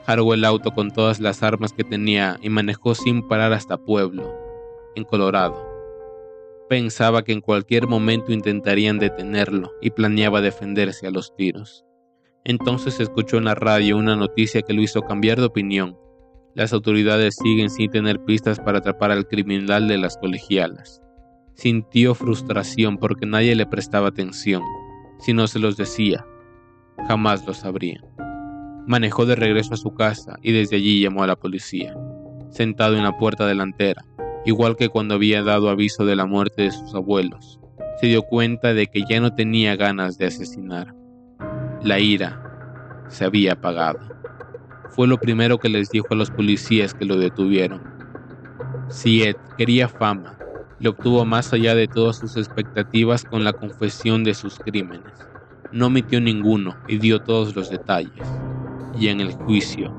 Cargó 0.07 0.35
el 0.35 0.45
auto 0.45 0.73
con 0.73 0.91
todas 0.91 1.21
las 1.21 1.43
armas 1.43 1.73
que 1.73 1.85
tenía 1.85 2.39
y 2.43 2.49
manejó 2.49 2.95
sin 2.95 3.27
parar 3.27 3.53
hasta 3.53 3.77
Pueblo, 3.77 4.33
en 4.95 5.05
Colorado. 5.05 5.69
Pensaba 6.69 7.25
que 7.25 7.33
en 7.33 7.41
cualquier 7.41 7.87
momento 7.87 8.33
intentarían 8.33 8.99
detenerlo 8.99 9.73
y 9.81 9.91
planeaba 9.91 10.41
defenderse 10.41 11.07
a 11.07 11.11
los 11.11 11.35
tiros. 11.35 11.85
Entonces 12.45 13.01
escuchó 13.01 13.37
en 13.37 13.45
la 13.45 13.55
radio 13.55 13.97
una 13.97 14.17
noticia 14.17 14.63
que 14.63 14.73
lo 14.73 14.83
hizo 14.83 15.03
cambiar 15.03 15.39
de 15.39 15.47
opinión. 15.47 15.97
Las 16.55 16.73
autoridades 16.73 17.37
siguen 17.41 17.71
sin 17.71 17.91
tener 17.91 18.25
pistas 18.25 18.59
para 18.59 18.79
atrapar 18.79 19.11
al 19.11 19.29
criminal 19.29 19.89
de 19.89 19.99
las 19.99 20.17
colegialas. 20.17 21.03
Sintió 21.55 22.15
frustración 22.15 22.97
porque 22.97 23.27
nadie 23.27 23.55
le 23.55 23.67
prestaba 23.67 24.09
atención. 24.09 24.63
Si 25.19 25.33
no 25.33 25.47
se 25.47 25.59
los 25.59 25.77
decía, 25.77 26.25
jamás 27.07 27.47
lo 27.47 27.55
sabrían. 27.55 28.03
Manejó 28.87 29.27
de 29.27 29.37
regreso 29.37 29.75
a 29.75 29.77
su 29.77 29.95
casa 29.95 30.39
y 30.43 30.53
desde 30.53 30.77
allí 30.77 31.01
llamó 31.01 31.23
a 31.23 31.27
la 31.27 31.37
policía. 31.37 31.95
Sentado 32.49 32.97
en 32.97 33.05
la 33.05 33.17
puerta 33.17 33.47
delantera, 33.47 34.05
igual 34.45 34.77
que 34.77 34.89
cuando 34.89 35.15
había 35.15 35.43
dado 35.43 35.69
aviso 35.69 36.05
de 36.05 36.17
la 36.17 36.27
muerte 36.27 36.63
de 36.63 36.73
sus 36.73 36.95
abuelos, 36.95 37.61
se 38.01 38.07
dio 38.07 38.23
cuenta 38.23 38.73
de 38.73 38.87
que 38.87 39.05
ya 39.09 39.21
no 39.21 39.35
tenía 39.35 39.77
ganas 39.77 40.17
de 40.17 40.27
asesinar. 40.27 40.95
La 41.83 41.99
ira 41.99 42.39
se 43.09 43.25
había 43.25 43.55
apagado. 43.55 44.01
Fue 44.91 45.09
lo 45.09 45.19
primero 45.19 45.57
que 45.59 45.71
les 45.71 45.91
dijo 45.91 46.09
a 46.11 46.15
los 46.15 46.31
policías 46.31 46.93
que 46.93 47.07
lo 47.07 47.17
detuvieron. 47.17 47.81
Si 48.89 49.23
Ed 49.23 49.37
quería 49.57 49.89
fama, 49.89 50.37
le 50.79 50.91
obtuvo 50.91 51.25
más 51.25 51.55
allá 51.55 51.75
de 51.75 51.89
todas 51.89 52.19
sus 52.19 52.37
expectativas 52.37 53.25
con 53.25 53.45
la 53.45 53.55
confesión 53.55 54.25
de 54.25 54.35
sus 54.35 54.59
crímenes. 54.59 55.13
No 55.73 55.87
omitió 55.87 56.21
ninguno 56.21 56.77
y 56.87 56.99
dio 56.99 57.21
todos 57.21 57.57
los 57.57 57.71
detalles. 57.71 58.29
Y 58.99 59.09
en 59.09 59.21
el 59.21 59.33
juicio, 59.33 59.91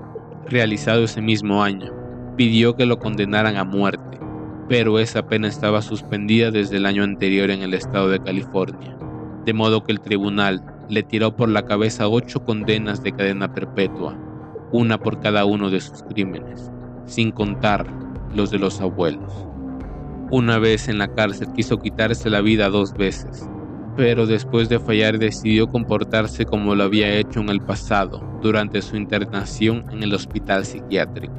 realizado 0.48 1.06
ese 1.06 1.22
mismo 1.22 1.64
año, 1.64 1.92
pidió 2.38 2.76
que 2.76 2.86
lo 2.86 3.00
condenaran 3.00 3.58
a 3.58 3.64
muerte, 3.64 4.20
pero 4.70 5.00
esa 5.00 5.26
pena 5.26 5.48
estaba 5.48 5.82
suspendida 5.82 6.52
desde 6.52 6.78
el 6.78 6.86
año 6.86 7.04
anterior 7.04 7.50
en 7.50 7.64
el 7.64 7.74
estado 7.74 8.08
de 8.10 8.20
California, 8.20 8.96
de 9.46 9.54
modo 9.54 9.84
que 9.84 9.94
el 9.94 10.00
tribunal 10.00 10.64
le 10.92 11.04
tiró 11.04 11.38
por 11.38 11.48
la 11.48 11.64
cabeza 11.64 12.10
ocho 12.10 12.44
condenas 12.44 13.02
de 13.02 13.14
cadena 13.14 13.54
perpetua, 13.54 14.14
una 14.74 14.98
por 14.98 15.22
cada 15.22 15.46
uno 15.46 15.70
de 15.70 15.80
sus 15.80 16.04
crímenes, 16.04 16.70
sin 17.06 17.32
contar 17.32 17.88
los 18.36 18.52
de 18.52 18.60
los 18.60 18.82
abuelos. 18.82 19.32
Una 20.32 20.60
vez 20.60 20.90
en 20.90 20.98
la 20.98 21.08
cárcel 21.08 21.48
quiso 21.56 21.80
quitarse 21.80 22.30
la 22.30 22.42
vida 22.42 22.70
dos 22.70 22.94
veces, 22.94 23.50
pero 23.96 24.26
después 24.26 24.68
de 24.68 24.82
fallar 24.82 25.18
decidió 25.18 25.68
comportarse 25.68 26.46
como 26.46 26.76
lo 26.76 26.84
había 26.84 27.16
hecho 27.16 27.40
en 27.40 27.50
el 27.50 27.62
pasado 27.62 28.22
durante 28.42 28.82
su 28.82 28.98
internación 28.98 29.86
en 29.92 30.04
el 30.04 30.14
hospital 30.14 30.66
psiquiátrico. 30.66 31.34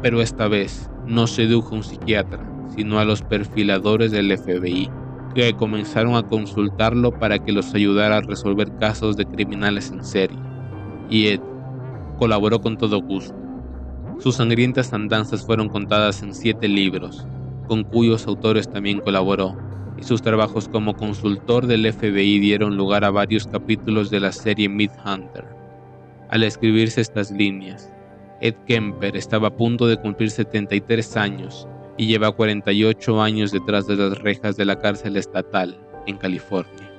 Pero 0.00 0.22
esta 0.22 0.46
vez 0.46 0.88
no 1.08 1.26
sedujo 1.26 1.74
a 1.74 1.78
un 1.78 1.82
psiquiatra, 1.82 2.38
sino 2.76 3.00
a 3.00 3.04
los 3.04 3.22
perfiladores 3.22 4.12
del 4.12 4.30
FBI, 4.38 4.88
que 5.34 5.54
comenzaron 5.54 6.14
a 6.14 6.22
consultarlo 6.22 7.18
para 7.18 7.38
que 7.38 7.52
los 7.52 7.74
ayudara 7.74 8.18
a 8.18 8.20
resolver 8.20 8.70
casos 8.76 9.16
de 9.16 9.26
criminales 9.26 9.90
en 9.90 10.04
serie. 10.04 10.38
Y 11.08 11.28
Ed 11.28 11.40
colaboró 12.18 12.60
con 12.60 12.76
todo 12.76 13.00
gusto. 13.00 13.34
Sus 14.18 14.36
sangrientas 14.36 14.92
andanzas 14.92 15.44
fueron 15.44 15.68
contadas 15.68 16.22
en 16.22 16.34
siete 16.34 16.68
libros, 16.68 17.26
con 17.66 17.84
cuyos 17.84 18.26
autores 18.26 18.70
también 18.70 19.00
colaboró, 19.00 19.56
y 19.98 20.04
sus 20.04 20.22
trabajos 20.22 20.68
como 20.68 20.94
consultor 20.94 21.66
del 21.66 21.90
FBI 21.92 22.38
dieron 22.38 22.76
lugar 22.76 23.04
a 23.04 23.10
varios 23.10 23.46
capítulos 23.46 24.10
de 24.10 24.20
la 24.20 24.32
serie 24.32 24.68
Hunter. 24.68 25.44
Al 26.30 26.44
escribirse 26.44 27.00
estas 27.00 27.30
líneas, 27.30 27.92
Ed 28.40 28.54
Kemper 28.66 29.16
estaba 29.16 29.48
a 29.48 29.56
punto 29.56 29.86
de 29.86 29.96
cumplir 29.96 30.30
73 30.30 31.16
años 31.16 31.68
y 31.96 32.06
lleva 32.06 32.32
48 32.32 33.22
años 33.22 33.52
detrás 33.52 33.86
de 33.86 33.96
las 33.96 34.18
rejas 34.18 34.56
de 34.56 34.64
la 34.64 34.78
cárcel 34.78 35.16
estatal 35.16 35.78
en 36.06 36.16
California. 36.16 36.91